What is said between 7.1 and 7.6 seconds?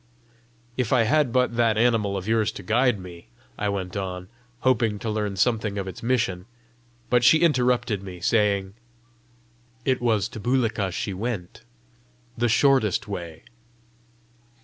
but she